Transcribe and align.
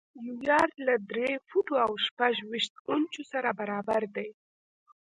یو 0.25 0.37
یارډ 0.49 0.73
له 0.87 0.95
درې 1.11 1.29
فوټو 1.47 1.73
او 1.85 1.91
شپږ 2.05 2.33
ویشت 2.51 2.73
انچو 2.91 3.23
سره 3.31 3.49
برابر 3.59 4.01
دی. 4.15 4.29